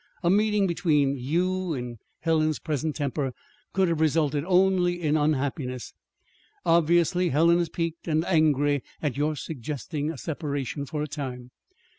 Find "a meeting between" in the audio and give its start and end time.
0.23-1.15